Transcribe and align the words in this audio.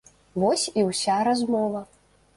Вось 0.43 0.63
і 0.79 0.87
ўся 0.87 1.19
размова. 1.31 1.87